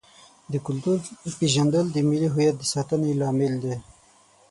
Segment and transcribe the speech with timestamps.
[0.51, 0.97] د کلتور
[1.39, 3.75] پیژندل د ملي هویت د ساتنې لامل دی.